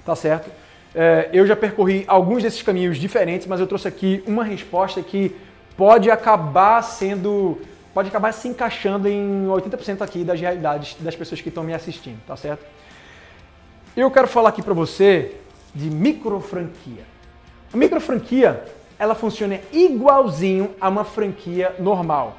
tá 0.05 0.15
certo? 0.15 0.50
É, 0.94 1.29
eu 1.34 1.46
já 1.46 1.55
percorri 1.55 2.05
alguns 2.08 2.44
desses 2.44 2.62
caminhos 2.62 2.98
diferentes, 2.98 3.48
mas 3.48 3.60
eu 3.60 3.67
trouxe 3.67 3.88
aqui 3.88 4.24
uma 4.25 4.44
resposta 4.44 5.01
que 5.01 5.36
pode 5.75 6.10
acabar 6.10 6.82
sendo 6.82 7.60
pode 7.94 8.10
acabar 8.10 8.34
se 8.34 8.50
encaixando 8.50 9.08
em 9.08 9.48
80% 9.48 10.01
aqui 10.01 10.25
das 10.25 10.39
realidades 10.39 10.98
das 11.00 11.15
pessoas 11.15 11.39
que 11.39 11.48
estão 11.48 11.63
me 11.63 11.74
assistindo, 11.74 12.20
tá 12.27 12.36
certo? 12.36 12.65
Eu 13.96 14.12
quero 14.12 14.27
falar 14.27 14.50
aqui 14.50 14.62
para 14.62 14.74
você 14.74 15.38
de 15.74 15.89
micro 15.89 16.41
franquia. 16.41 17.03
A 17.74 17.77
micro 17.77 18.01
franquia, 18.01 18.65
ela 19.00 19.15
funciona 19.15 19.62
igualzinho 19.72 20.75
a 20.79 20.89
uma 20.89 21.05
franquia 21.05 21.74
normal, 21.79 22.38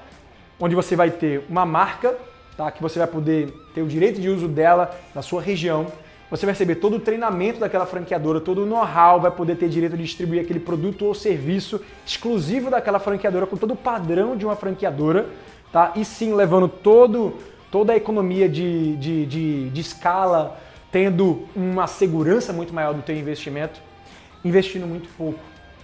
onde 0.59 0.75
você 0.75 0.97
vai 0.97 1.11
ter 1.11 1.45
uma 1.49 1.67
marca, 1.67 2.17
tá, 2.57 2.71
que 2.71 2.83
você 2.83 2.99
vai 2.99 3.09
poder 3.09 3.51
ter 3.75 3.83
o 3.83 3.87
direito 3.87 4.21
de 4.21 4.29
uso 4.29 4.49
dela 4.49 4.99
na 5.15 5.23
sua 5.23 5.43
região, 5.43 5.87
você 6.29 6.45
vai 6.45 6.55
receber 6.55 6.77
todo 6.77 6.97
o 6.97 7.01
treinamento 7.01 7.61
daquela 7.61 7.87
franqueadora, 7.87 8.41
todo 8.41 8.63
o 8.63 8.67
know-how, 8.67 9.21
vai 9.21 9.31
poder 9.31 9.57
ter 9.57 9.69
direito 9.69 9.97
de 9.97 10.03
distribuir 10.03 10.43
aquele 10.43 10.59
produto 10.59 11.05
ou 11.05 11.15
serviço 11.15 11.81
exclusivo 12.05 12.69
daquela 12.69 12.99
franqueadora, 12.99 13.47
com 13.47 13.57
todo 13.57 13.75
o 13.75 13.77
padrão 13.77 14.37
de 14.37 14.45
uma 14.45 14.57
franqueadora, 14.57 15.29
tá? 15.71 15.93
E 15.95 16.05
sim, 16.05 16.35
levando 16.35 16.67
todo, 16.67 17.35
toda 17.71 17.93
a 17.93 17.97
economia 17.97 18.49
de, 18.49 18.97
de, 18.97 19.27
de, 19.27 19.71
de 19.71 19.81
escala, 19.81 20.59
tendo 20.91 21.47
uma 21.55 21.87
segurança 21.87 22.53
muito 22.53 22.75
maior 22.75 22.93
do 22.93 23.03
teu 23.03 23.17
investimento, 23.17 23.81
investindo 24.45 24.87
muito 24.87 25.09
pouco. 25.17 25.39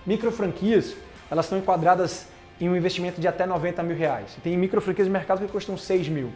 Micro 0.04 0.32
franquias, 0.32 0.96
elas 1.30 1.44
estão 1.44 1.58
enquadradas 1.58 2.26
em 2.62 2.68
um 2.68 2.76
investimento 2.76 3.20
de 3.20 3.26
até 3.26 3.44
90 3.44 3.82
mil 3.82 3.96
reais. 3.96 4.36
Tem 4.40 4.56
micro 4.56 4.80
franquias 4.80 5.08
no 5.08 5.12
mercado 5.12 5.44
que 5.44 5.50
custam 5.50 5.76
6 5.76 6.08
mil. 6.08 6.30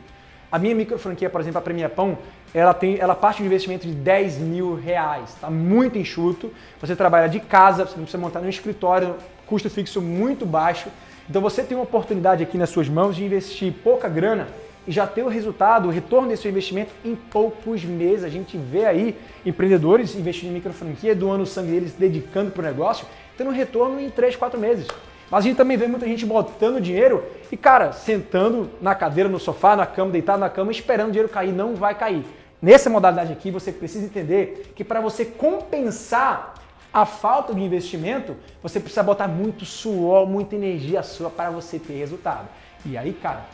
A 0.51 0.59
minha 0.59 0.75
micro 0.75 0.99
franquia, 0.99 1.31
por 1.31 1.41
exemplo, 1.41 1.59
a 1.59 1.63
Premia 1.63 1.89
Pão, 1.89 2.19
ela, 2.53 2.75
tem, 2.75 2.99
ela 2.99 3.15
parte 3.15 3.39
de 3.39 3.45
um 3.45 3.47
investimento 3.47 3.87
de 3.87 3.95
10 3.95 4.39
mil 4.39 4.75
reais. 4.75 5.31
Está 5.35 5.49
muito 5.49 5.97
enxuto. 5.97 6.53
Você 6.81 6.97
trabalha 6.97 7.29
de 7.29 7.39
casa, 7.39 7.85
você 7.85 7.95
não 7.97 8.03
precisa 8.03 8.19
montar 8.19 8.41
nenhum 8.41 8.51
escritório, 8.51 9.15
custo 9.47 9.71
fixo 9.71 10.03
muito 10.03 10.45
baixo. 10.45 10.89
Então 11.31 11.41
você 11.41 11.63
tem 11.63 11.77
uma 11.77 11.85
oportunidade 11.85 12.43
aqui 12.43 12.59
nas 12.59 12.71
suas 12.71 12.89
mãos 12.89 13.15
de 13.15 13.25
investir 13.25 13.73
pouca 13.85 14.09
grana 14.09 14.49
e 14.85 14.91
já 14.91 15.07
ter 15.07 15.23
o 15.23 15.29
resultado, 15.29 15.87
o 15.87 15.93
retorno 15.93 16.29
desse 16.29 16.49
investimento 16.49 16.93
em 17.05 17.15
poucos 17.15 17.85
meses. 17.85 18.25
A 18.25 18.29
gente 18.29 18.57
vê 18.57 18.85
aí 18.85 19.17
empreendedores 19.45 20.17
investindo 20.17 20.51
em 20.51 20.55
micro 20.55 20.73
franquia, 20.73 21.15
doando 21.15 21.45
o 21.45 21.47
sangue 21.47 21.71
deles, 21.71 21.93
dedicando 21.93 22.51
para 22.51 22.63
o 22.63 22.65
negócio, 22.65 23.07
tendo 23.39 23.51
um 23.51 23.53
retorno 23.53 24.01
em 24.01 24.11
3, 24.11 24.35
4 24.35 24.59
meses. 24.59 24.89
Mas 25.31 25.45
a 25.45 25.49
gente 25.49 25.57
também 25.57 25.77
vê 25.77 25.87
muita 25.87 26.07
gente 26.07 26.25
botando 26.25 26.81
dinheiro 26.81 27.25
e, 27.51 27.57
cara, 27.57 27.93
sentando 27.93 28.71
na 28.81 28.95
cadeira, 28.95 29.29
no 29.29 29.39
sofá, 29.39 29.75
na 29.75 29.87
cama, 29.87 30.11
deitado 30.11 30.39
na 30.39 30.49
cama, 30.49 30.71
esperando 30.71 31.09
o 31.09 31.13
dinheiro 31.13 31.29
cair. 31.29 31.53
Não 31.53 31.75
vai 31.75 31.95
cair. 31.95 32.25
Nessa 32.63 32.89
modalidade 32.89 33.33
aqui, 33.33 33.51
você 33.51 33.73
precisa 33.73 34.05
entender 34.07 34.73
que 34.75 34.85
para 34.85 35.01
você 35.01 35.25
compensar 35.25 36.55
a 36.93 37.05
falta 37.05 37.53
de 37.55 37.61
investimento, 37.61 38.37
você 38.63 38.81
precisa 38.81 39.03
botar 39.03 39.29
muito 39.29 39.65
suor, 39.65 40.27
muita 40.27 40.55
energia 40.55 41.03
sua 41.03 41.29
para 41.29 41.51
você 41.51 41.79
ter 41.79 41.95
resultado. 41.95 42.49
E 42.85 42.97
aí, 42.97 43.13
cara, 43.13 43.45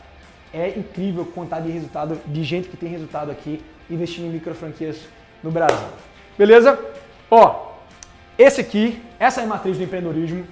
é 0.53 0.69
incrível 0.69 1.25
contar 1.25 1.59
de 1.59 1.69
resultado 1.69 2.19
de 2.25 2.43
gente 2.43 2.69
que 2.69 2.77
tem 2.77 2.87
resultado 2.87 3.31
aqui 3.31 3.61
investindo 3.89 4.25
em 4.25 4.29
micro 4.29 4.53
franquias 4.55 4.97
no 5.41 5.51
Brasil. 5.51 5.87
Beleza? 6.37 6.79
Ó, 7.29 7.73
esse 8.37 8.61
aqui, 8.61 9.01
essa 9.19 9.41
é 9.41 9.43
a 9.43 9.47
matriz 9.47 9.77
do 9.77 9.83
empreendedorismo. 9.83 10.45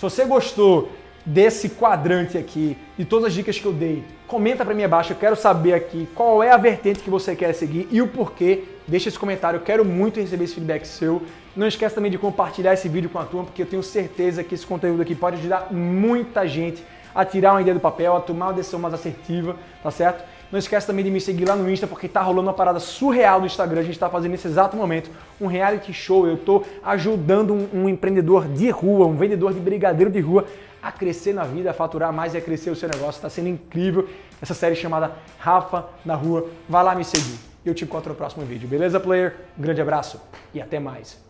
Se 0.00 0.04
você 0.04 0.24
gostou 0.24 0.90
desse 1.26 1.68
quadrante 1.68 2.38
aqui 2.38 2.74
e 2.98 3.04
todas 3.04 3.26
as 3.26 3.34
dicas 3.34 3.58
que 3.58 3.66
eu 3.66 3.72
dei, 3.74 4.02
comenta 4.26 4.64
para 4.64 4.72
mim 4.72 4.82
abaixo. 4.82 5.12
Eu 5.12 5.16
quero 5.18 5.36
saber 5.36 5.74
aqui 5.74 6.08
qual 6.14 6.42
é 6.42 6.50
a 6.50 6.56
vertente 6.56 7.00
que 7.00 7.10
você 7.10 7.36
quer 7.36 7.52
seguir 7.52 7.86
e 7.90 8.00
o 8.00 8.08
porquê. 8.08 8.64
Deixa 8.88 9.10
esse 9.10 9.18
comentário, 9.18 9.58
eu 9.58 9.62
quero 9.62 9.84
muito 9.84 10.18
receber 10.18 10.44
esse 10.44 10.54
feedback 10.54 10.86
seu. 10.86 11.20
Não 11.54 11.66
esquece 11.66 11.94
também 11.94 12.10
de 12.10 12.16
compartilhar 12.16 12.72
esse 12.72 12.88
vídeo 12.88 13.10
com 13.10 13.18
a 13.18 13.26
turma, 13.26 13.44
porque 13.44 13.60
eu 13.60 13.66
tenho 13.66 13.82
certeza 13.82 14.42
que 14.42 14.54
esse 14.54 14.64
conteúdo 14.64 15.02
aqui 15.02 15.14
pode 15.14 15.36
ajudar 15.36 15.70
muita 15.70 16.48
gente 16.48 16.82
a 17.14 17.22
tirar 17.22 17.52
uma 17.52 17.60
ideia 17.60 17.74
do 17.74 17.80
papel, 17.80 18.16
a 18.16 18.20
tomar 18.20 18.46
uma 18.46 18.54
decisão 18.54 18.80
mais 18.80 18.94
assertiva, 18.94 19.54
tá 19.82 19.90
certo? 19.90 20.24
Não 20.50 20.58
esquece 20.58 20.86
também 20.86 21.04
de 21.04 21.10
me 21.10 21.20
seguir 21.20 21.44
lá 21.44 21.54
no 21.54 21.70
Insta, 21.70 21.86
porque 21.86 22.08
tá 22.08 22.20
rolando 22.20 22.48
uma 22.48 22.54
parada 22.54 22.80
surreal 22.80 23.40
no 23.40 23.46
Instagram. 23.46 23.80
A 23.80 23.84
gente 23.84 23.94
está 23.94 24.08
fazendo 24.08 24.32
nesse 24.32 24.48
exato 24.48 24.76
momento 24.76 25.10
um 25.40 25.46
reality 25.46 25.92
show. 25.92 26.26
Eu 26.26 26.34
estou 26.34 26.66
ajudando 26.82 27.54
um, 27.54 27.68
um, 27.72 27.88
empreendedor 27.88 28.48
de 28.48 28.68
rua, 28.70 29.06
um 29.06 29.16
vendedor 29.16 29.54
de 29.54 29.60
brigadeiro 29.60 30.10
de 30.10 30.20
rua 30.20 30.44
a 30.82 30.90
crescer 30.90 31.32
na 31.32 31.44
vida, 31.44 31.70
a 31.70 31.74
faturar 31.74 32.12
mais 32.12 32.34
e 32.34 32.38
a 32.38 32.40
crescer 32.40 32.70
o 32.70 32.76
seu 32.76 32.88
negócio. 32.88 33.18
Está 33.18 33.30
sendo 33.30 33.48
incrível 33.48 34.08
essa 34.42 34.54
série 34.54 34.74
chamada 34.74 35.12
Rafa 35.38 35.86
na 36.04 36.14
Rua. 36.14 36.48
Vai 36.68 36.82
lá 36.82 36.94
me 36.94 37.04
seguir. 37.04 37.38
Eu 37.64 37.74
te 37.74 37.84
encontro 37.84 38.10
no 38.10 38.16
próximo 38.16 38.44
vídeo. 38.44 38.68
Beleza, 38.68 38.98
player? 38.98 39.36
Um 39.56 39.62
grande 39.62 39.80
abraço 39.80 40.20
e 40.52 40.60
até 40.60 40.80
mais. 40.80 41.29